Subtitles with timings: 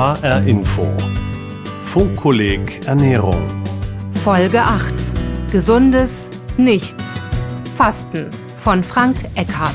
[0.00, 0.86] HR Info.
[1.84, 3.36] Funkkolleg Ernährung.
[4.24, 4.94] Folge 8.
[5.52, 7.20] Gesundes Nichts.
[7.76, 9.74] Fasten von Frank Eckhardt.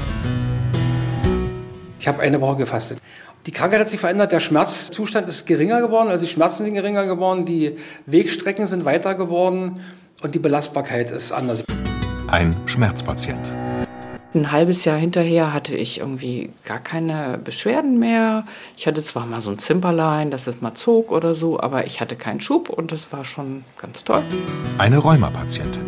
[2.00, 2.98] Ich habe eine Woche gefastet.
[3.46, 7.06] Die Krankheit hat sich verändert, der Schmerzzustand ist geringer geworden, also die Schmerzen sind geringer
[7.06, 7.76] geworden, die
[8.08, 9.80] Wegstrecken sind weiter geworden
[10.24, 11.64] und die Belastbarkeit ist anders.
[12.32, 13.54] Ein Schmerzpatient.
[14.36, 18.44] Ein halbes Jahr hinterher hatte ich irgendwie gar keine Beschwerden mehr.
[18.76, 22.02] Ich hatte zwar mal so ein Zimperlein, dass es mal zog oder so, aber ich
[22.02, 24.24] hatte keinen Schub und das war schon ganz toll.
[24.78, 25.82] Eine Rheumapatientin.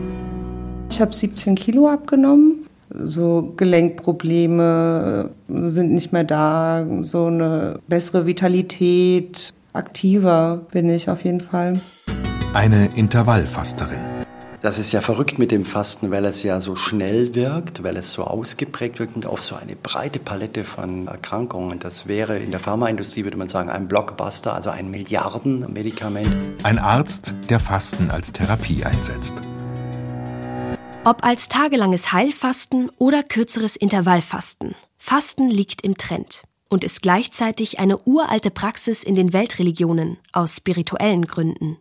[0.90, 2.66] Ich habe 17 Kilo abgenommen.
[2.90, 6.86] So Gelenkprobleme sind nicht mehr da.
[7.02, 11.74] So eine bessere Vitalität, aktiver bin ich auf jeden Fall.
[12.54, 14.00] Eine Intervallfasterin.
[14.68, 18.12] Das ist ja verrückt mit dem Fasten, weil es ja so schnell wirkt, weil es
[18.12, 21.80] so ausgeprägt wirkt und auf so eine breite Palette von Erkrankungen.
[21.80, 26.28] Das wäre in der Pharmaindustrie, würde man sagen, ein Blockbuster, also ein Milliardenmedikament.
[26.64, 29.36] Ein Arzt, der Fasten als Therapie einsetzt.
[31.06, 38.00] Ob als tagelanges Heilfasten oder kürzeres Intervallfasten, Fasten liegt im Trend und ist gleichzeitig eine
[38.00, 41.78] uralte Praxis in den Weltreligionen aus spirituellen Gründen.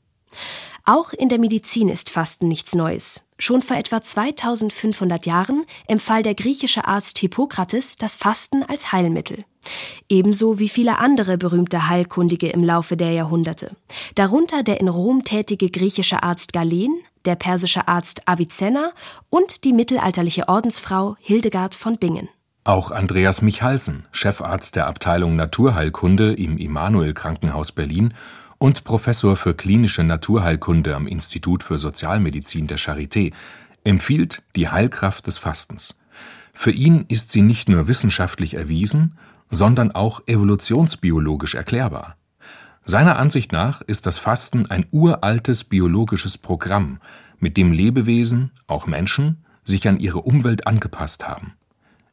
[0.89, 3.27] Auch in der Medizin ist Fasten nichts Neues.
[3.41, 9.45] Schon vor etwa 2500 Jahren empfahl der griechische Arzt Hippokrates das Fasten als Heilmittel.
[10.09, 13.75] Ebenso wie viele andere berühmte Heilkundige im Laufe der Jahrhunderte.
[14.15, 18.93] Darunter der in Rom tätige griechische Arzt Galen, der persische Arzt Avicenna
[19.29, 22.29] und die mittelalterliche Ordensfrau Hildegard von Bingen.
[22.63, 28.15] Auch Andreas Michalsen, Chefarzt der Abteilung Naturheilkunde im Immanuel Krankenhaus Berlin
[28.59, 33.33] und Professor für klinische Naturheilkunde am Institut für Sozialmedizin der Charité,
[33.85, 35.97] empfiehlt die Heilkraft des Fastens.
[36.53, 39.19] Für ihn ist sie nicht nur wissenschaftlich erwiesen,
[39.51, 42.17] sondern auch evolutionsbiologisch erklärbar.
[42.85, 47.01] Seiner Ansicht nach ist das Fasten ein uraltes biologisches Programm,
[47.39, 51.55] mit dem Lebewesen, auch Menschen, sich an ihre Umwelt angepasst haben.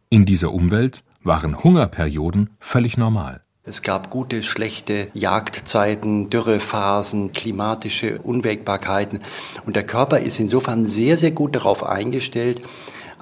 [0.10, 3.43] In dieser Umwelt waren Hungerperioden völlig normal.
[3.66, 9.22] Es gab gute, schlechte Jagdzeiten, Dürrephasen, klimatische Unwägbarkeiten.
[9.66, 12.62] Und der Körper ist insofern sehr, sehr gut darauf eingestellt,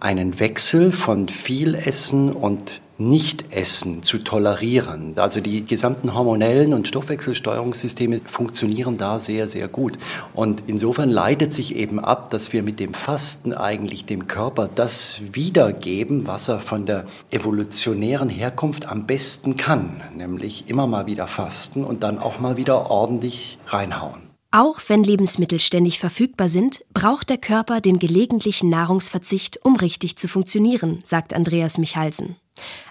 [0.02, 5.14] einen Wechsel von viel Essen und Nichtessen zu tolerieren.
[5.16, 9.98] Also die gesamten hormonellen und Stoffwechselsteuerungssysteme funktionieren da sehr, sehr gut.
[10.34, 15.22] Und insofern leitet sich eben ab, dass wir mit dem Fasten eigentlich dem Körper das
[15.32, 21.84] wiedergeben, was er von der evolutionären Herkunft am besten kann, nämlich immer mal wieder fasten
[21.84, 24.31] und dann auch mal wieder ordentlich reinhauen.
[24.54, 30.28] Auch wenn Lebensmittel ständig verfügbar sind, braucht der Körper den gelegentlichen Nahrungsverzicht, um richtig zu
[30.28, 32.36] funktionieren, sagt Andreas Michalsen.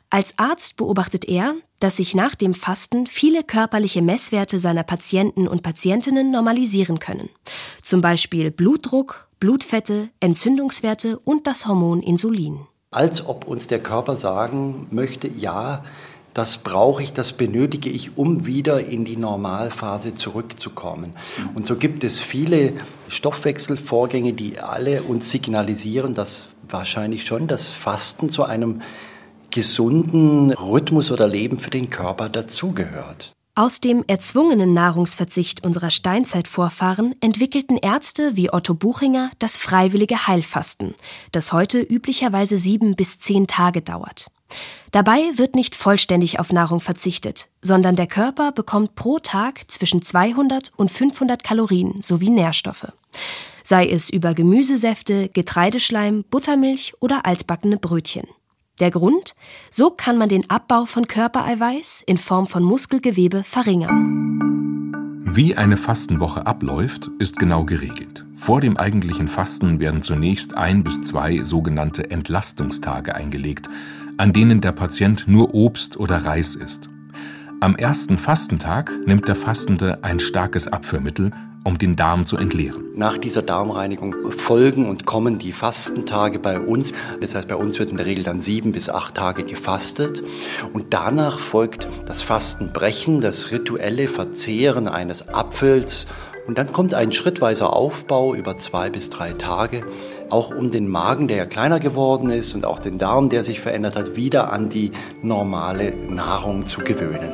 [0.09, 5.63] Als Arzt beobachtet er, dass sich nach dem Fasten viele körperliche Messwerte seiner Patienten und
[5.63, 7.29] Patientinnen normalisieren können.
[7.83, 12.61] Zum Beispiel Blutdruck, Blutfette, Entzündungswerte und das Hormon Insulin.
[12.91, 15.85] Als ob uns der Körper sagen möchte, ja,
[16.35, 21.13] das brauche ich, das benötige ich, um wieder in die Normalphase zurückzukommen.
[21.55, 22.73] Und so gibt es viele
[23.09, 28.83] Stoffwechselvorgänge, die alle uns signalisieren, dass wahrscheinlich schon das Fasten zu einem
[29.51, 33.33] gesunden Rhythmus oder Leben für den Körper dazugehört.
[33.57, 40.95] Aus dem erzwungenen Nahrungsverzicht unserer Steinzeitvorfahren entwickelten Ärzte wie Otto Buchinger das freiwillige Heilfasten,
[41.33, 44.29] das heute üblicherweise sieben bis zehn Tage dauert.
[44.91, 50.73] Dabei wird nicht vollständig auf Nahrung verzichtet, sondern der Körper bekommt pro Tag zwischen 200
[50.77, 52.93] und 500 Kalorien sowie Nährstoffe.
[53.63, 58.27] Sei es über Gemüsesäfte, Getreideschleim, Buttermilch oder altbackene Brötchen.
[58.81, 59.37] Der Grund?
[59.71, 64.31] So kann man den Abbau von Körpereiweiß in Form von Muskelgewebe verringern.
[65.33, 68.25] Wie eine Fastenwoche abläuft, ist genau geregelt.
[68.35, 73.69] Vor dem eigentlichen Fasten werden zunächst ein bis zwei sogenannte Entlastungstage eingelegt,
[74.21, 76.91] an denen der Patient nur Obst oder Reis isst.
[77.61, 81.31] Am ersten Fastentag nimmt der Fastende ein starkes Abführmittel,
[81.65, 82.85] um den Darm zu entleeren.
[82.95, 86.93] Nach dieser Darmreinigung folgen und kommen die Fastentage bei uns.
[87.23, 90.23] Das heißt, bei uns wird in der Regel dann sieben bis acht Tage gefastet.
[90.75, 96.07] Und danach folgt das Fastenbrechen, das rituelle Verzehren eines Apfels.
[96.51, 99.87] Und dann kommt ein schrittweiser Aufbau über zwei bis drei Tage,
[100.31, 103.61] auch um den Magen, der ja kleiner geworden ist, und auch den Darm, der sich
[103.61, 104.91] verändert hat, wieder an die
[105.23, 107.31] normale Nahrung zu gewöhnen.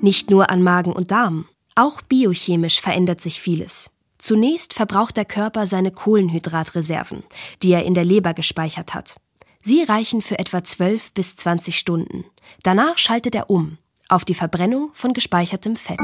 [0.00, 3.90] Nicht nur an Magen und Darm, auch biochemisch verändert sich vieles.
[4.16, 7.24] Zunächst verbraucht der Körper seine Kohlenhydratreserven,
[7.62, 9.16] die er in der Leber gespeichert hat.
[9.60, 12.24] Sie reichen für etwa 12 bis 20 Stunden.
[12.62, 13.76] Danach schaltet er um
[14.12, 16.00] auf die Verbrennung von gespeichertem Fett.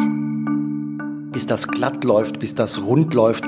[1.31, 3.44] Bis das glatt läuft, bis das rund läuft,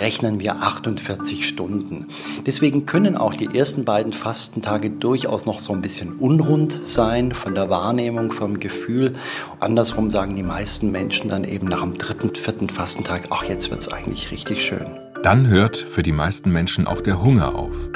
[0.00, 2.06] rechnen wir 48 Stunden.
[2.44, 7.54] Deswegen können auch die ersten beiden Fastentage durchaus noch so ein bisschen unrund sein von
[7.54, 9.12] der Wahrnehmung, vom Gefühl.
[9.60, 13.80] Andersrum sagen die meisten Menschen dann eben nach dem dritten, vierten Fastentag, ach jetzt wird
[13.80, 14.98] es eigentlich richtig schön.
[15.22, 17.90] Dann hört für die meisten Menschen auch der Hunger auf.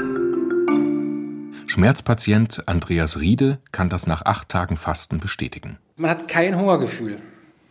[1.75, 5.77] Schmerzpatient Andreas Riede kann das nach acht Tagen Fasten bestätigen.
[5.97, 7.21] Man hat kein Hungergefühl.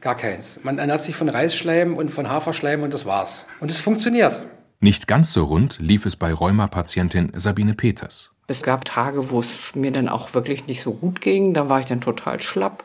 [0.02, 0.60] Gar keins.
[0.62, 3.46] Man ernährt sich von Reisschleim und von Haferschleim und das war's.
[3.62, 4.46] Und es funktioniert.
[4.82, 8.34] Nicht ganz so rund lief es bei Rheuma-Patientin Sabine Peters.
[8.48, 11.54] Es gab Tage, wo es mir dann auch wirklich nicht so gut ging.
[11.54, 12.84] Da war ich dann total schlapp.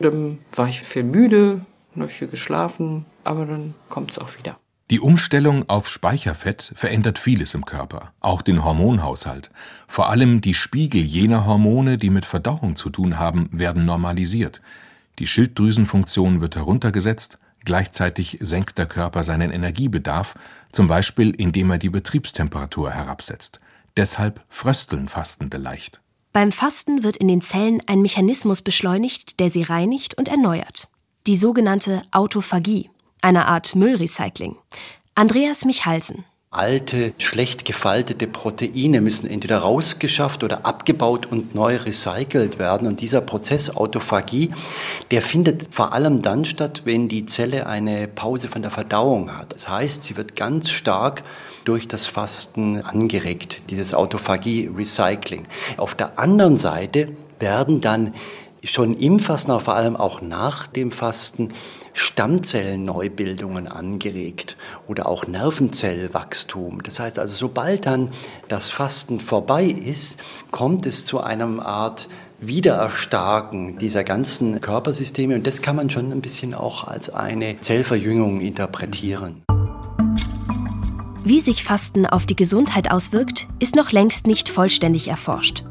[0.00, 1.62] Dann war ich viel müde,
[1.96, 4.58] habe viel geschlafen, aber dann kommt es auch wieder.
[4.90, 9.50] Die Umstellung auf Speicherfett verändert vieles im Körper, auch den Hormonhaushalt.
[9.88, 14.60] Vor allem die Spiegel jener Hormone, die mit Verdauung zu tun haben, werden normalisiert.
[15.18, 20.34] Die Schilddrüsenfunktion wird heruntergesetzt, gleichzeitig senkt der Körper seinen Energiebedarf,
[20.72, 23.60] zum Beispiel indem er die Betriebstemperatur herabsetzt.
[23.96, 26.00] Deshalb frösteln Fastende leicht.
[26.32, 30.88] Beim Fasten wird in den Zellen ein Mechanismus beschleunigt, der sie reinigt und erneuert.
[31.26, 32.90] Die sogenannte Autophagie,
[33.22, 34.56] eine Art Müllrecycling.
[35.14, 42.86] Andreas Michalsen, alte, schlecht gefaltete Proteine müssen entweder rausgeschafft oder abgebaut und neu recycelt werden.
[42.86, 44.50] Und dieser Prozess Autophagie,
[45.10, 49.54] der findet vor allem dann statt, wenn die Zelle eine Pause von der Verdauung hat.
[49.54, 51.22] Das heißt, sie wird ganz stark
[51.64, 55.44] durch das Fasten angeregt, dieses Autophagie-Recycling.
[55.78, 58.12] Auf der anderen Seite werden dann
[58.62, 61.54] schon im Fasten, aber vor allem auch nach dem Fasten
[61.94, 64.56] Stammzellenneubildungen angeregt
[64.86, 66.82] oder auch Nervenzellwachstum.
[66.82, 68.10] Das heißt also, sobald dann
[68.48, 70.18] das Fasten vorbei ist,
[70.50, 72.08] kommt es zu einem Art
[72.40, 78.40] Wiedererstarken dieser ganzen Körpersysteme und das kann man schon ein bisschen auch als eine Zellverjüngung
[78.40, 79.42] interpretieren.
[81.24, 85.62] Wie sich Fasten auf die Gesundheit auswirkt, ist noch längst nicht vollständig erforscht.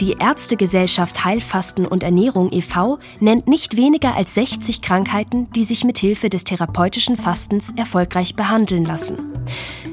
[0.00, 2.98] Die Ärztegesellschaft Heilfasten und Ernährung e.V.
[3.18, 8.84] nennt nicht weniger als 60 Krankheiten, die sich mit Hilfe des therapeutischen Fastens erfolgreich behandeln
[8.84, 9.18] lassen.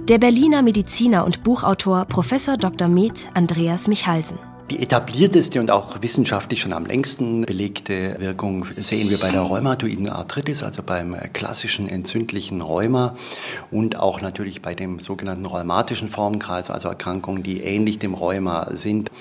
[0.09, 2.33] Der Berliner Mediziner und Buchautor Prof.
[2.59, 2.87] Dr.
[2.87, 4.37] Med Andreas Michalsen.
[4.71, 10.09] Die etablierteste und auch wissenschaftlich schon am längsten belegte Wirkung sehen wir bei der rheumatoiden
[10.09, 13.15] Arthritis, also beim klassischen entzündlichen Rheuma
[13.69, 19.11] und auch natürlich bei dem sogenannten rheumatischen Formenkreis, also Erkrankungen, die ähnlich dem Rheuma sind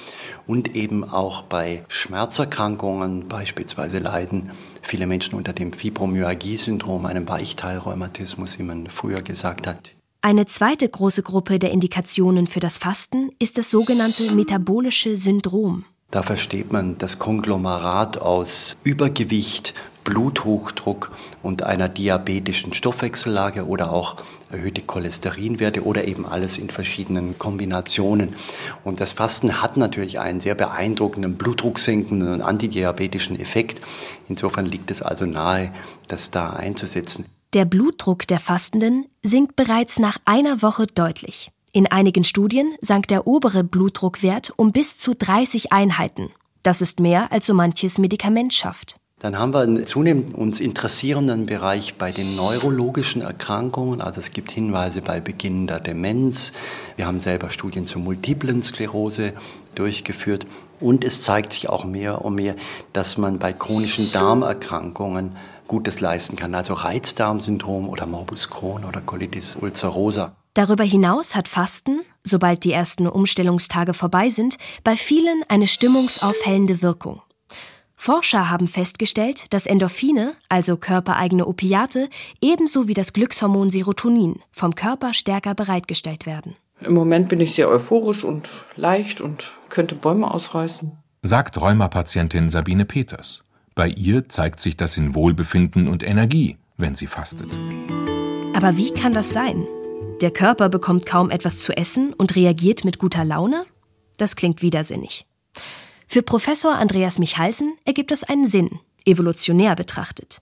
[0.46, 4.50] und eben auch bei Schmerzerkrankungen, beispielsweise leiden
[4.80, 9.94] viele Menschen unter dem Fibromyalgie-Syndrom, einem Weichteilrheumatismus, wie man früher gesagt hat.
[10.24, 15.84] Eine zweite große Gruppe der Indikationen für das Fasten ist das sogenannte metabolische Syndrom.
[16.10, 21.10] Da versteht man das Konglomerat aus Übergewicht, Bluthochdruck
[21.42, 24.16] und einer diabetischen Stoffwechsellage oder auch
[24.50, 28.34] erhöhte Cholesterinwerte oder eben alles in verschiedenen Kombinationen.
[28.82, 33.82] Und das Fasten hat natürlich einen sehr beeindruckenden blutdrucksenkenden und antidiabetischen Effekt.
[34.30, 35.70] Insofern liegt es also nahe,
[36.08, 37.26] das da einzusetzen.
[37.54, 41.52] Der Blutdruck der Fastenden sinkt bereits nach einer Woche deutlich.
[41.70, 46.30] In einigen Studien sank der obere Blutdruckwert um bis zu 30 Einheiten.
[46.64, 48.96] Das ist mehr, als so manches Medikament schafft.
[49.20, 54.00] Dann haben wir einen zunehmend uns interessierenden Bereich bei den neurologischen Erkrankungen.
[54.00, 56.54] Also es gibt Hinweise bei Beginn der Demenz.
[56.96, 59.32] Wir haben selber Studien zur multiplen Sklerose
[59.76, 60.48] durchgeführt.
[60.80, 62.56] Und es zeigt sich auch mehr und mehr,
[62.92, 65.36] dass man bei chronischen Darmerkrankungen
[65.68, 70.36] Gutes leisten kann, also Reizdarmsyndrom oder Morbus Crohn oder Colitis ulcerosa.
[70.54, 77.22] Darüber hinaus hat Fasten, sobald die ersten Umstellungstage vorbei sind, bei vielen eine stimmungsaufhellende Wirkung.
[77.96, 82.08] Forscher haben festgestellt, dass Endorphine, also körpereigene Opiate,
[82.40, 86.56] ebenso wie das Glückshormon Serotonin vom Körper stärker bereitgestellt werden.
[86.80, 90.92] Im Moment bin ich sehr euphorisch und leicht und könnte Bäume ausreißen.
[91.22, 93.43] Sagt Rheumapatientin Sabine Peters.
[93.74, 97.48] Bei ihr zeigt sich das in Wohlbefinden und Energie, wenn sie fastet.
[98.54, 99.66] Aber wie kann das sein?
[100.20, 103.66] Der Körper bekommt kaum etwas zu essen und reagiert mit guter Laune?
[104.16, 105.26] Das klingt widersinnig.
[106.06, 110.40] Für Professor Andreas Michalsen ergibt es einen Sinn, evolutionär betrachtet.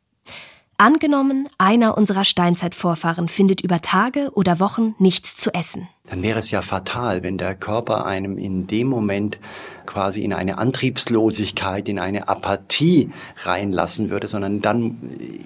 [0.78, 5.86] Angenommen, einer unserer Steinzeitvorfahren findet über Tage oder Wochen nichts zu essen.
[6.06, 9.38] Dann wäre es ja fatal, wenn der Körper einem in dem Moment
[9.86, 13.12] quasi in eine Antriebslosigkeit, in eine Apathie
[13.44, 14.98] reinlassen würde, sondern dann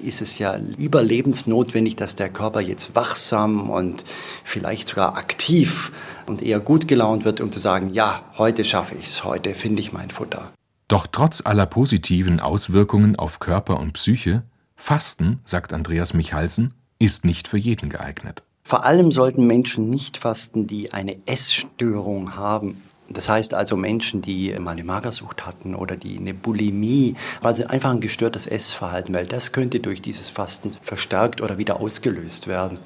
[0.02, 4.04] ist es ja überlebensnotwendig, dass der Körper jetzt wachsam und
[4.44, 5.92] vielleicht sogar aktiv
[6.26, 9.80] und eher gut gelaunt wird, um zu sagen, ja, heute schaffe ich es, heute finde
[9.80, 10.50] ich mein Futter.
[10.88, 14.44] Doch trotz aller positiven Auswirkungen auf Körper und Psyche
[14.76, 18.42] Fasten, sagt Andreas Michalsen, ist nicht für jeden geeignet.
[18.62, 22.82] Vor allem sollten Menschen nicht fasten, die eine Essstörung haben.
[23.08, 27.90] Das heißt also Menschen, die mal eine Magersucht hatten oder die eine Bulimie, also einfach
[27.90, 32.78] ein gestörtes Essverhalten, weil das könnte durch dieses Fasten verstärkt oder wieder ausgelöst werden.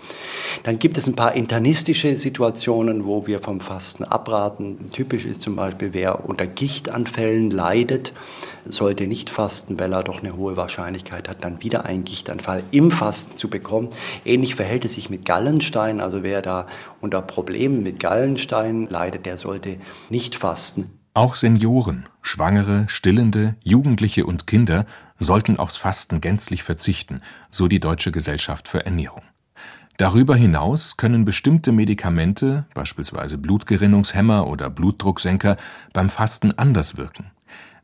[0.63, 4.91] Dann gibt es ein paar internistische Situationen, wo wir vom Fasten abraten.
[4.93, 8.13] Typisch ist zum Beispiel, wer unter Gichtanfällen leidet,
[8.65, 12.91] sollte nicht fasten, weil er doch eine hohe Wahrscheinlichkeit hat, dann wieder einen Gichtanfall im
[12.91, 13.89] Fasten zu bekommen.
[14.25, 16.67] Ähnlich verhält es sich mit Gallenstein, also wer da
[17.01, 19.79] unter Problemen mit Gallenstein leidet, der sollte
[20.11, 21.01] nicht fasten.
[21.15, 24.87] Auch Senioren, Schwangere, Stillende, Jugendliche und Kinder
[25.19, 29.23] sollten aufs Fasten gänzlich verzichten, so die Deutsche Gesellschaft für Ernährung.
[29.97, 35.57] Darüber hinaus können bestimmte Medikamente, beispielsweise Blutgerinnungshemmer oder Blutdrucksenker,
[35.93, 37.33] beim Fasten anders wirken.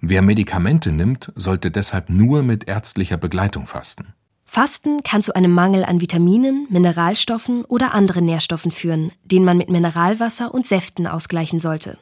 [0.00, 4.14] Wer Medikamente nimmt, sollte deshalb nur mit ärztlicher Begleitung fasten.
[4.44, 9.68] Fasten kann zu einem Mangel an Vitaminen, Mineralstoffen oder anderen Nährstoffen führen, den man mit
[9.68, 11.98] Mineralwasser und Säften ausgleichen sollte.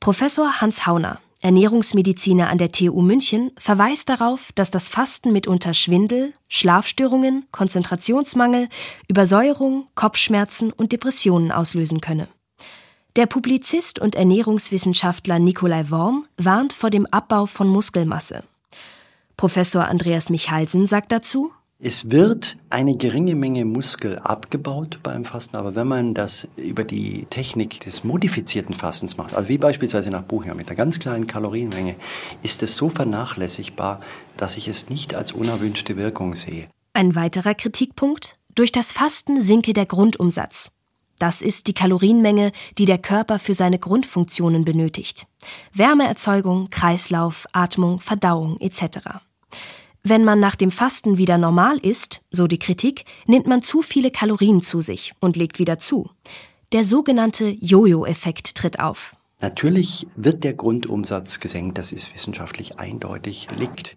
[0.00, 6.32] Professor Hans Hauner, Ernährungsmediziner an der TU München, verweist darauf, dass das Fasten mitunter Schwindel,
[6.48, 8.70] Schlafstörungen, Konzentrationsmangel,
[9.08, 12.28] Übersäuerung, Kopfschmerzen und Depressionen auslösen könne.
[13.16, 18.44] Der Publizist und Ernährungswissenschaftler Nikolai Worm warnt vor dem Abbau von Muskelmasse.
[19.36, 25.74] Professor Andreas Michalsen sagt dazu, es wird eine geringe Menge Muskel abgebaut beim Fasten, aber
[25.74, 30.54] wenn man das über die Technik des modifizierten Fastens macht, also wie beispielsweise nach Buchinger
[30.54, 31.96] mit einer ganz kleinen Kalorienmenge,
[32.42, 34.00] ist es so vernachlässigbar,
[34.36, 36.68] dass ich es nicht als unerwünschte Wirkung sehe.
[36.92, 38.36] Ein weiterer Kritikpunkt?
[38.54, 40.72] Durch das Fasten sinke der Grundumsatz.
[41.18, 45.26] Das ist die Kalorienmenge, die der Körper für seine Grundfunktionen benötigt.
[45.72, 49.20] Wärmeerzeugung, Kreislauf, Atmung, Verdauung etc.
[50.02, 54.10] Wenn man nach dem Fasten wieder normal isst, so die Kritik, nimmt man zu viele
[54.10, 56.10] Kalorien zu sich und legt wieder zu.
[56.72, 59.16] Der sogenannte Jojo-Effekt tritt auf.
[59.42, 63.96] Natürlich wird der Grundumsatz gesenkt, das ist wissenschaftlich eindeutig belegt.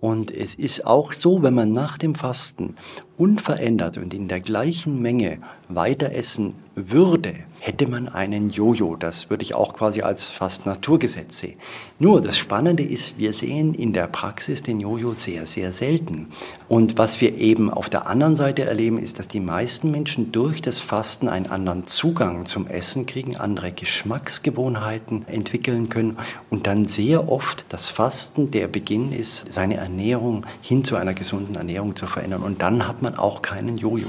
[0.00, 2.74] Und es ist auch so, wenn man nach dem Fasten
[3.16, 8.96] unverändert und in der gleichen Menge weiter essen würde, hätte man einen Jojo.
[8.96, 11.56] Das würde ich auch quasi als fast Naturgesetz sehen.
[11.98, 16.28] Nur das Spannende ist, wir sehen in der Praxis den Jojo sehr, sehr selten.
[16.68, 20.60] Und was wir eben auf der anderen Seite erleben, ist, dass die meisten Menschen durch
[20.60, 26.18] das Fasten einen anderen Zugang zum Essen kriegen, andere Geschmacksgewohnheiten entwickeln können
[26.50, 31.54] und dann sehr oft das Fasten der Beginn ist, seine Ernährung hin zu einer gesunden
[31.56, 32.42] Ernährung zu verändern.
[32.42, 34.08] Und dann hat man auch keinen Jojo.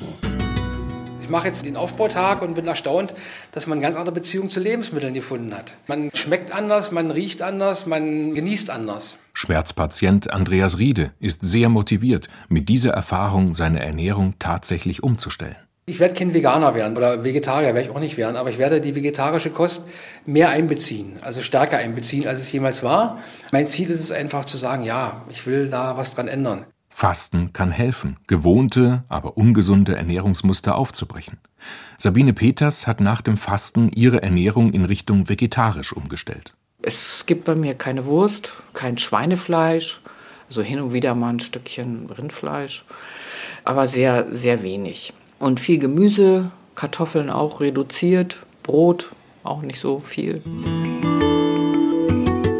[1.27, 3.13] Ich mache jetzt den Aufbautag und bin erstaunt,
[3.51, 5.75] dass man eine ganz andere Beziehung zu Lebensmitteln gefunden hat.
[5.85, 9.17] Man schmeckt anders, man riecht anders, man genießt anders.
[9.33, 15.57] Schmerzpatient Andreas Riede ist sehr motiviert, mit dieser Erfahrung seine Ernährung tatsächlich umzustellen.
[15.85, 18.79] Ich werde kein Veganer werden oder Vegetarier werde ich auch nicht werden, aber ich werde
[18.79, 19.83] die vegetarische Kost
[20.25, 23.19] mehr einbeziehen, also stärker einbeziehen, als es jemals war.
[23.51, 26.65] Mein Ziel ist es einfach zu sagen, ja, ich will da was dran ändern.
[26.99, 31.37] Fasten kann helfen, gewohnte, aber ungesunde Ernährungsmuster aufzubrechen.
[31.99, 36.55] Sabine Peters hat nach dem Fasten ihre Ernährung in Richtung vegetarisch umgestellt.
[36.81, 40.01] Es gibt bei mir keine Wurst, kein Schweinefleisch,
[40.49, 42.83] also hin und wieder mal ein Stückchen Rindfleisch,
[43.63, 45.13] aber sehr, sehr wenig.
[45.37, 49.11] Und viel Gemüse, Kartoffeln auch reduziert, Brot
[49.43, 50.41] auch nicht so viel.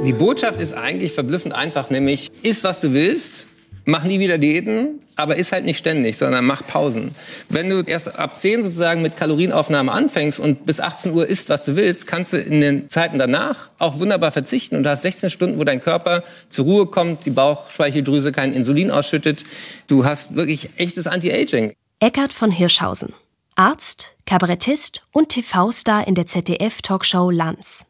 [0.06, 3.48] Die Botschaft ist eigentlich verblüffend einfach, nämlich iss, was du willst,
[3.88, 7.16] mach nie wieder Diäten, aber ist halt nicht ständig, sondern mach Pausen.
[7.50, 11.66] Wenn du erst ab 10 sozusagen mit Kalorienaufnahme anfängst und bis 18 Uhr isst, was
[11.66, 15.30] du willst, kannst du in den Zeiten danach auch wunderbar verzichten und du hast 16
[15.30, 19.46] Stunden, wo dein Körper zur Ruhe kommt, die Bauchspeicheldrüse kein Insulin ausschüttet.
[19.88, 21.74] Du hast wirklich echtes Anti-Aging.
[22.00, 23.14] Eckart von Hirschhausen.
[23.56, 27.88] Arzt, Kabarettist und TV-Star in der ZDF-Talkshow Lanz.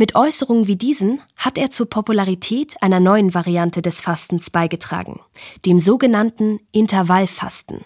[0.00, 5.20] Mit Äußerungen wie diesen hat er zur Popularität einer neuen Variante des Fastens beigetragen,
[5.66, 7.84] dem sogenannten Intervallfasten.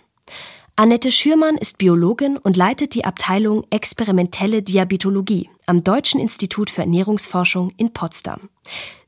[0.76, 7.72] Annette Schürmann ist Biologin und leitet die Abteilung Experimentelle Diabetologie am Deutschen Institut für Ernährungsforschung
[7.78, 8.48] in Potsdam.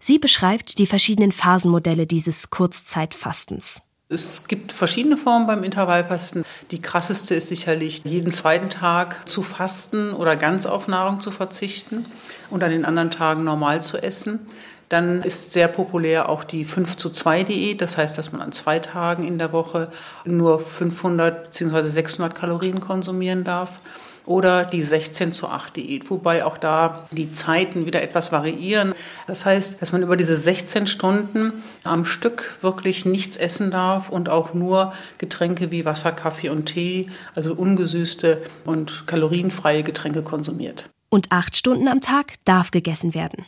[0.00, 3.82] Sie beschreibt die verschiedenen Phasenmodelle dieses Kurzzeitfastens.
[4.08, 6.44] Es gibt verschiedene Formen beim Intervallfasten.
[6.70, 12.06] Die krasseste ist sicherlich, jeden zweiten Tag zu fasten oder ganz auf Nahrung zu verzichten
[12.48, 14.46] und an den anderen Tagen normal zu essen.
[14.88, 17.80] Dann ist sehr populär auch die 5 zu 2 Diät.
[17.80, 19.90] Das heißt, dass man an zwei Tagen in der Woche
[20.24, 21.88] nur 500 bzw.
[21.88, 23.80] 600 Kalorien konsumieren darf
[24.26, 28.94] oder die 16 zu 8 Diät, wobei auch da die Zeiten wieder etwas variieren.
[29.26, 31.52] Das heißt, dass man über diese 16 Stunden
[31.84, 37.08] am Stück wirklich nichts essen darf und auch nur Getränke wie Wasser, Kaffee und Tee,
[37.34, 40.90] also ungesüßte und kalorienfreie Getränke konsumiert.
[41.08, 43.46] Und acht Stunden am Tag darf gegessen werden.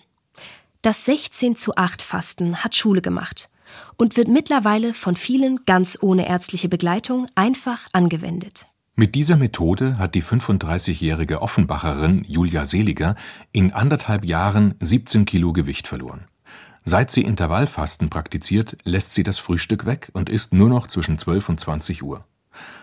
[0.83, 3.51] Das 16 zu 8 Fasten hat Schule gemacht
[3.97, 8.68] und wird mittlerweile von vielen ganz ohne ärztliche Begleitung einfach angewendet.
[9.01, 13.15] Mit dieser Methode hat die 35-jährige Offenbacherin Julia Seliger
[13.53, 16.25] in anderthalb Jahren 17 Kilo Gewicht verloren.
[16.83, 21.49] Seit sie Intervallfasten praktiziert, lässt sie das Frühstück weg und isst nur noch zwischen 12
[21.49, 22.25] und 20 Uhr.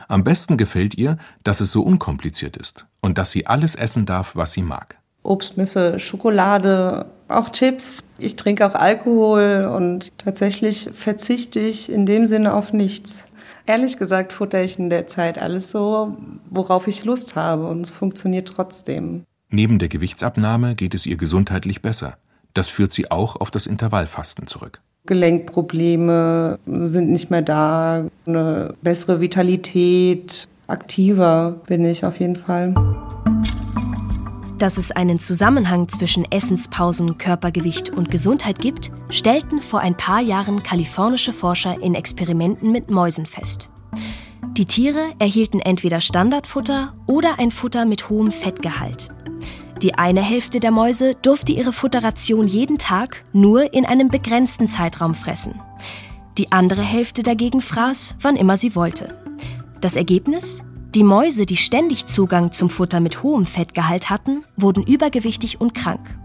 [0.08, 4.38] Am besten gefällt ihr, dass es so unkompliziert ist und dass sie alles essen darf,
[4.38, 4.98] was sie mag.
[5.22, 8.00] Obst, Nüsse, Schokolade, auch Chips.
[8.20, 13.28] Ich trinke auch Alkohol und tatsächlich verzichte ich in dem Sinne auf nichts.
[13.68, 16.16] Ehrlich gesagt futter ich in der Zeit alles so,
[16.50, 19.24] worauf ich Lust habe und es funktioniert trotzdem.
[19.50, 22.18] Neben der Gewichtsabnahme geht es ihr gesundheitlich besser.
[22.54, 24.82] Das führt sie auch auf das Intervallfasten zurück.
[25.06, 32.74] Gelenkprobleme sind nicht mehr da, eine bessere Vitalität, aktiver bin ich auf jeden Fall.
[34.58, 40.64] Dass es einen Zusammenhang zwischen Essenspausen, Körpergewicht und Gesundheit gibt, stellten vor ein paar Jahren
[40.64, 43.70] kalifornische Forscher in Experimenten mit Mäusen fest.
[44.54, 49.10] Die Tiere erhielten entweder Standardfutter oder ein Futter mit hohem Fettgehalt.
[49.82, 55.14] Die eine Hälfte der Mäuse durfte ihre Futterration jeden Tag nur in einem begrenzten Zeitraum
[55.14, 55.60] fressen.
[56.38, 59.18] Die andere Hälfte dagegen fraß, wann immer sie wollte.
[59.82, 60.64] Das Ergebnis?
[60.96, 66.18] Die Mäuse, die ständig Zugang zum Futter mit hohem Fettgehalt hatten, wurden übergewichtig und krank.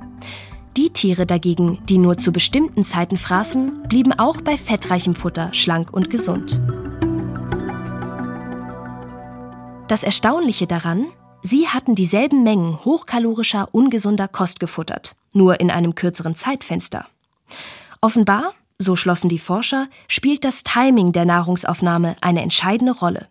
[0.77, 5.93] Die Tiere dagegen, die nur zu bestimmten Zeiten fraßen, blieben auch bei fettreichem Futter schlank
[5.93, 6.61] und gesund.
[9.89, 11.09] Das Erstaunliche daran,
[11.43, 17.07] sie hatten dieselben Mengen hochkalorischer, ungesunder Kost gefuttert, nur in einem kürzeren Zeitfenster.
[18.01, 23.30] Offenbar, so schlossen die Forscher, spielt das Timing der Nahrungsaufnahme eine entscheidende Rolle.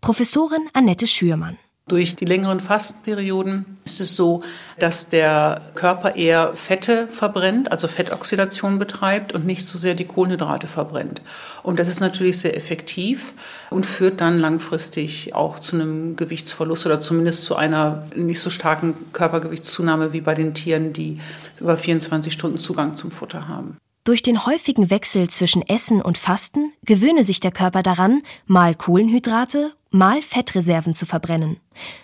[0.00, 1.58] Professorin Annette Schürmann.
[1.88, 4.42] Durch die längeren Fastenperioden ist es so,
[4.78, 10.66] dass der Körper eher Fette verbrennt, also Fettoxidation betreibt und nicht so sehr die Kohlenhydrate
[10.66, 11.22] verbrennt.
[11.62, 13.32] Und das ist natürlich sehr effektiv
[13.70, 18.94] und führt dann langfristig auch zu einem Gewichtsverlust oder zumindest zu einer nicht so starken
[19.14, 21.18] Körpergewichtszunahme wie bei den Tieren, die
[21.58, 23.78] über 24 Stunden Zugang zum Futter haben.
[24.08, 29.72] Durch den häufigen Wechsel zwischen Essen und Fasten gewöhne sich der Körper daran, mal Kohlenhydrate,
[29.90, 31.58] mal Fettreserven zu verbrennen,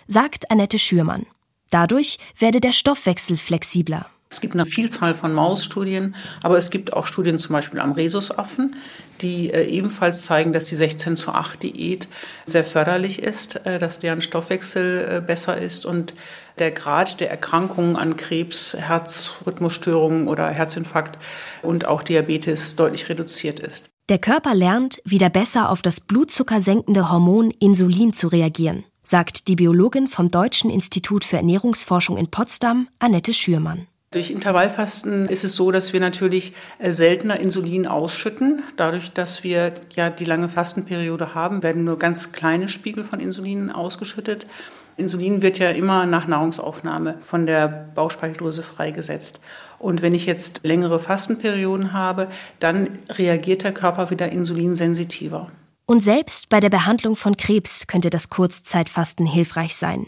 [0.05, 1.25] sagt Annette Schürmann.
[1.71, 4.05] Dadurch werde der Stoffwechsel flexibler.
[4.29, 8.75] Es gibt eine Vielzahl von Mausstudien, aber es gibt auch Studien zum Beispiel am Rhesusaffen,
[9.21, 12.07] die äh, ebenfalls zeigen, dass die 16 zu 8 Diät
[12.45, 16.13] sehr förderlich ist, äh, dass deren Stoffwechsel äh, besser ist und
[16.59, 21.17] der Grad der Erkrankungen an Krebs, Herzrhythmusstörungen oder Herzinfarkt
[21.61, 23.89] und auch Diabetes deutlich reduziert ist.
[24.09, 30.07] Der Körper lernt, wieder besser auf das blutzuckersenkende Hormon Insulin zu reagieren, sagt die Biologin
[30.07, 33.87] vom Deutschen Institut für Ernährungsforschung in Potsdam, Annette Schürmann.
[34.15, 38.63] Durch Intervallfasten ist es so, dass wir natürlich äh, seltener Insulin ausschütten.
[38.77, 43.69] Dadurch, dass wir ja die lange Fastenperiode haben, werden nur ganz kleine Spiegel von Insulin
[43.69, 44.47] ausgeschüttet.
[44.95, 49.41] Insulin wird ja immer nach Nahrungsaufnahme von der Bauchspeicheldrüse freigesetzt.
[49.79, 52.29] Und wenn ich jetzt längere Fastenperioden habe,
[52.61, 55.51] dann reagiert der Körper wieder insulinsensitiver.
[55.87, 60.07] Und selbst bei der Behandlung von Krebs könnte das Kurzzeitfasten hilfreich sein.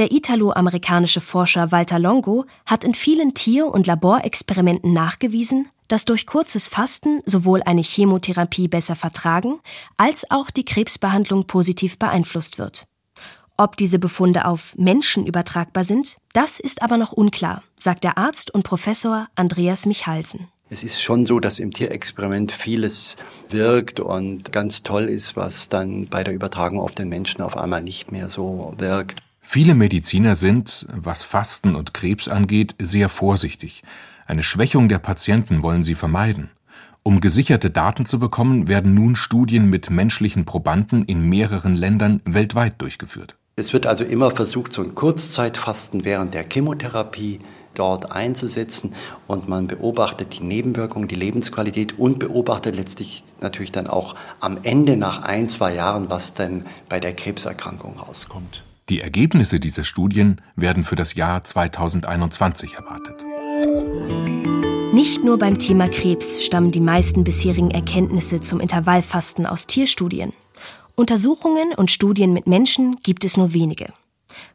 [0.00, 6.68] Der italo-amerikanische Forscher Walter Longo hat in vielen Tier- und Laborexperimenten nachgewiesen, dass durch kurzes
[6.68, 9.60] Fasten sowohl eine Chemotherapie besser vertragen
[9.98, 12.86] als auch die Krebsbehandlung positiv beeinflusst wird.
[13.58, 18.54] Ob diese Befunde auf Menschen übertragbar sind, das ist aber noch unklar, sagt der Arzt
[18.54, 20.48] und Professor Andreas Michalsen.
[20.70, 23.16] Es ist schon so, dass im Tierexperiment vieles
[23.50, 27.82] wirkt und ganz toll ist, was dann bei der Übertragung auf den Menschen auf einmal
[27.82, 29.20] nicht mehr so wirkt.
[29.40, 33.82] Viele Mediziner sind, was Fasten und Krebs angeht, sehr vorsichtig.
[34.26, 36.50] Eine Schwächung der Patienten wollen sie vermeiden.
[37.02, 42.80] Um gesicherte Daten zu bekommen, werden nun Studien mit menschlichen Probanden in mehreren Ländern weltweit
[42.80, 43.36] durchgeführt.
[43.56, 47.40] Es wird also immer versucht, so ein Kurzzeitfasten während der Chemotherapie
[47.74, 48.94] dort einzusetzen
[49.26, 54.96] und man beobachtet die Nebenwirkungen, die Lebensqualität und beobachtet letztlich natürlich dann auch am Ende
[54.96, 58.64] nach ein, zwei Jahren, was denn bei der Krebserkrankung rauskommt.
[58.90, 63.24] Die Ergebnisse dieser Studien werden für das Jahr 2021 erwartet.
[64.92, 70.32] Nicht nur beim Thema Krebs stammen die meisten bisherigen Erkenntnisse zum Intervallfasten aus Tierstudien.
[70.96, 73.92] Untersuchungen und Studien mit Menschen gibt es nur wenige.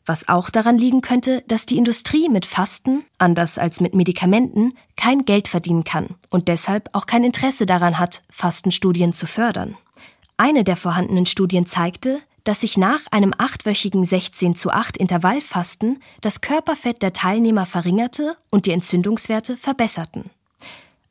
[0.06, 5.22] Was auch daran liegen könnte, dass die Industrie mit Fasten, anders als mit Medikamenten, kein
[5.22, 9.78] Geld verdienen kann und deshalb auch kein Interesse daran hat, Fastenstudien zu fördern.
[10.36, 16.40] Eine der vorhandenen Studien zeigte, dass sich nach einem achtwöchigen 16 zu 8 Intervallfasten das
[16.40, 20.30] Körperfett der Teilnehmer verringerte und die Entzündungswerte verbesserten.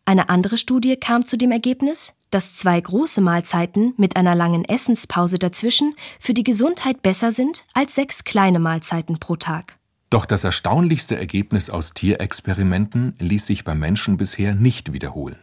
[0.07, 5.39] Eine andere Studie kam zu dem Ergebnis, dass zwei große Mahlzeiten mit einer langen Essenspause
[5.39, 9.77] dazwischen für die Gesundheit besser sind als sechs kleine Mahlzeiten pro Tag.
[10.11, 15.39] Doch das erstaunlichste Ergebnis aus Tierexperimenten ließ sich beim Menschen bisher nicht wiederholen.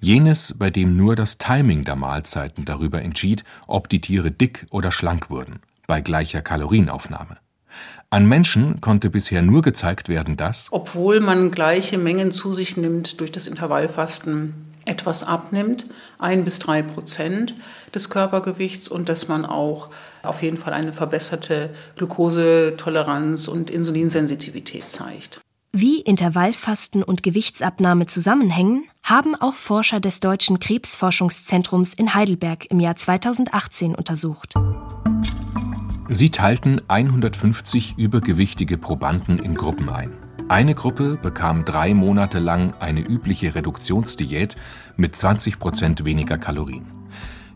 [0.00, 4.92] Jenes, bei dem nur das Timing der Mahlzeiten darüber entschied, ob die Tiere dick oder
[4.92, 7.38] schlank wurden, bei gleicher Kalorienaufnahme.
[8.10, 13.20] An Menschen konnte bisher nur gezeigt werden, dass, obwohl man gleiche Mengen zu sich nimmt
[13.20, 15.84] durch das Intervallfasten, etwas abnimmt,
[16.18, 17.54] ein bis drei Prozent
[17.94, 19.90] des Körpergewichts und dass man auch
[20.22, 25.40] auf jeden Fall eine verbesserte Glukosetoleranz und Insulinsensitivität zeigt.
[25.72, 32.94] Wie Intervallfasten und Gewichtsabnahme zusammenhängen, haben auch Forscher des Deutschen Krebsforschungszentrums in Heidelberg im Jahr
[32.94, 34.54] 2018 untersucht.
[36.08, 40.12] Sie teilten 150 übergewichtige Probanden in Gruppen ein.
[40.48, 44.56] Eine Gruppe bekam drei Monate lang eine übliche Reduktionsdiät
[44.96, 46.86] mit 20 Prozent weniger Kalorien.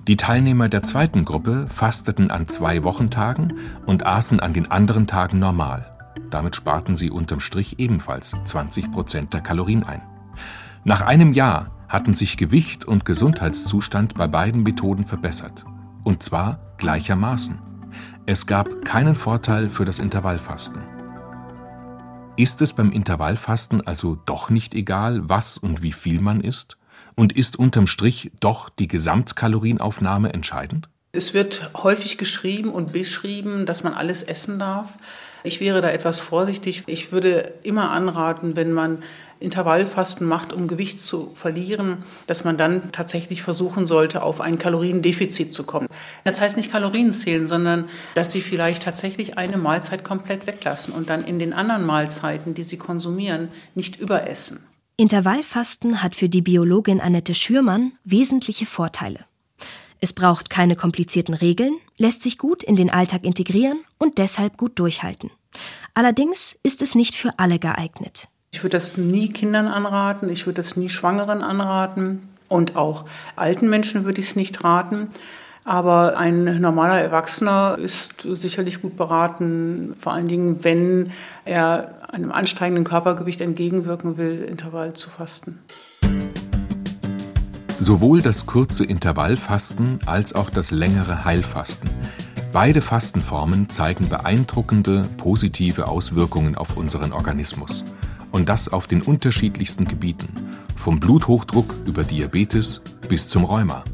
[0.09, 5.38] Die Teilnehmer der zweiten Gruppe fasteten an zwei Wochentagen und aßen an den anderen Tagen
[5.38, 5.97] normal.
[6.31, 10.03] Damit sparten sie unterm Strich ebenfalls 20 Prozent der Kalorien ein.
[10.85, 15.64] Nach einem Jahr hatten sich Gewicht und Gesundheitszustand bei beiden Methoden verbessert.
[16.03, 17.57] Und zwar gleichermaßen.
[18.27, 20.83] Es gab keinen Vorteil für das Intervallfasten.
[22.37, 26.79] Ist es beim Intervallfasten also doch nicht egal, was und wie viel man isst?
[27.14, 30.88] Und ist unterm Strich doch die Gesamtkalorienaufnahme entscheidend?
[31.12, 34.97] Es wird häufig geschrieben und beschrieben, dass man alles essen darf.
[35.45, 36.85] Ich wäre da etwas vorsichtig.
[36.87, 39.03] Ich würde immer anraten, wenn man
[39.42, 45.52] Intervallfasten macht, um Gewicht zu verlieren, dass man dann tatsächlich versuchen sollte, auf ein Kaloriendefizit
[45.52, 45.88] zu kommen.
[46.24, 51.11] Das heißt nicht Kalorien zählen, sondern dass Sie vielleicht tatsächlich eine Mahlzeit komplett weglassen und
[51.11, 54.64] dann in den anderen Mahlzeiten, die Sie konsumieren, nicht überessen.
[54.96, 59.24] Intervallfasten hat für die Biologin Annette Schürmann wesentliche Vorteile.
[60.00, 64.78] Es braucht keine komplizierten Regeln, lässt sich gut in den Alltag integrieren und deshalb gut
[64.78, 65.31] durchhalten.
[65.94, 68.28] Allerdings ist es nicht für alle geeignet.
[68.55, 73.71] Ich würde das nie Kindern anraten, ich würde das nie Schwangeren anraten und auch alten
[73.71, 75.09] Menschen würde ich es nicht raten.
[75.65, 81.12] Aber ein normaler Erwachsener ist sicherlich gut beraten, vor allen Dingen, wenn
[81.47, 85.61] er einem ansteigenden Körpergewicht entgegenwirken will, Intervall zu fasten.
[87.79, 91.88] Sowohl das kurze Intervallfasten als auch das längere Heilfasten.
[92.53, 97.83] Beide Fastenformen zeigen beeindruckende positive Auswirkungen auf unseren Organismus.
[98.33, 100.29] Und das auf den unterschiedlichsten Gebieten,
[100.77, 103.85] vom Bluthochdruck über Diabetes bis zum Rheuma.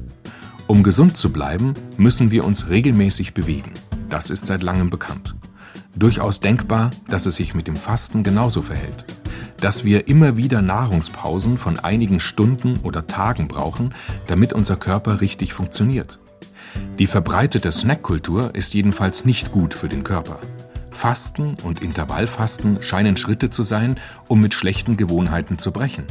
[0.68, 3.72] Um gesund zu bleiben, müssen wir uns regelmäßig bewegen.
[4.08, 5.34] Das ist seit langem bekannt.
[5.96, 9.04] Durchaus denkbar, dass es sich mit dem Fasten genauso verhält.
[9.60, 13.92] Dass wir immer wieder Nahrungspausen von einigen Stunden oder Tagen brauchen,
[14.28, 16.20] damit unser Körper richtig funktioniert.
[16.98, 20.38] Die verbreitete Snackkultur ist jedenfalls nicht gut für den Körper.
[20.98, 26.06] Fasten und Intervallfasten scheinen Schritte zu sein, um mit schlechten Gewohnheiten zu brechen.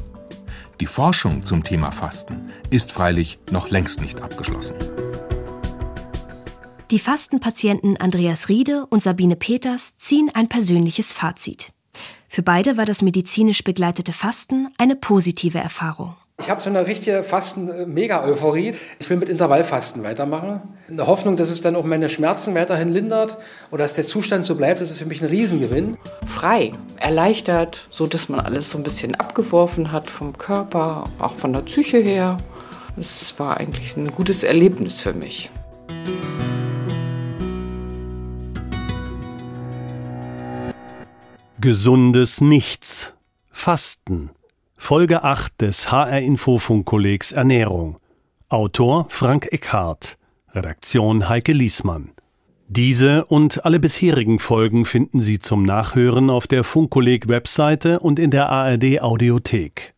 [0.80, 4.78] Die Forschung zum Thema Fasten ist freilich noch längst nicht abgeschlossen.
[6.90, 11.74] Die Fastenpatienten Andreas Riede und Sabine Peters ziehen ein persönliches Fazit.
[12.30, 16.16] Für beide war das medizinisch begleitete Fasten eine positive Erfahrung.
[16.40, 18.76] Ich habe so eine richtige Fasten-Mega-Euphorie.
[19.00, 20.62] Ich will mit Intervallfasten weitermachen.
[20.88, 23.40] In der Hoffnung, dass es dann auch meine Schmerzen weiterhin lindert
[23.72, 25.98] oder dass der Zustand so bleibt, das ist für mich ein Riesengewinn.
[26.28, 31.54] Frei, erleichtert, so dass man alles so ein bisschen abgeworfen hat vom Körper, auch von
[31.54, 32.38] der Psyche her.
[32.98, 35.50] Es war eigentlich ein gutes Erlebnis für mich.
[41.60, 43.14] Gesundes Nichts.
[43.50, 44.30] Fasten.
[44.80, 47.98] Folge 8 des HR Infofunkkollegs Ernährung.
[48.48, 50.18] Autor Frank Eckhardt.
[50.54, 52.12] Redaktion Heike Liesmann.
[52.70, 58.32] Diese und alle bisherigen Folgen finden Sie zum Nachhören auf der Funkkolleg Webseite und in
[58.32, 59.94] der ARD Audiothek.